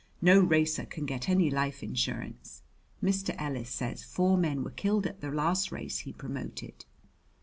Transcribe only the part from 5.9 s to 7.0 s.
he promoted."